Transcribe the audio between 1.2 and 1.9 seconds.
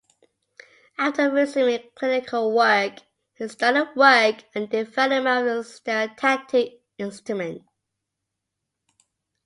resuming